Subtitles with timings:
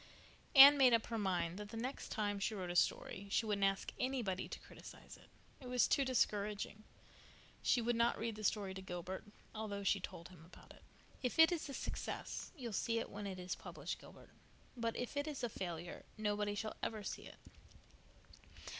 [0.55, 3.63] Anne made up her mind that the next time she wrote a story she wouldn't
[3.63, 5.29] ask anybody to criticize it.
[5.63, 6.83] It was too discouraging.
[7.61, 10.81] She would not read the story to Gilbert, although she told him about it.
[11.21, 14.31] "If it is a success you'll see it when it is published, Gilbert,
[14.75, 17.37] but if it is a failure nobody shall ever see it."